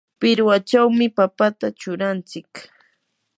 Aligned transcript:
pirwachawmi 0.19 1.05
papata 1.17 1.67
churanchik. 1.79 2.49